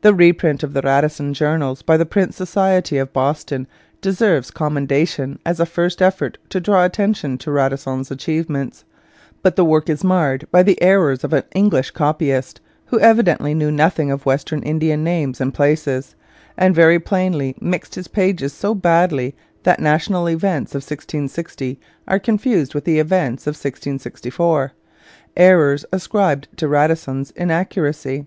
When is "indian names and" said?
14.62-15.52